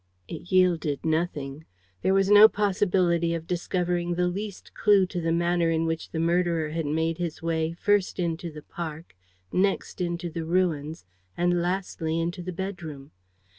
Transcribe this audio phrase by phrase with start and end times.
[0.27, 1.65] It yielded nothing.
[2.01, 6.17] There was no possibility of discovering the least clue to the manner in which the
[6.19, 9.15] murderer had made his way first into the park,
[9.51, 11.05] next into the ruins
[11.37, 13.11] and lastly into the bedroom.